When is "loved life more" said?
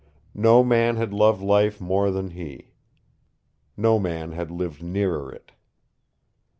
1.13-2.09